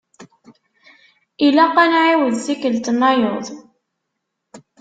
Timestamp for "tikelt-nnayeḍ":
2.45-3.45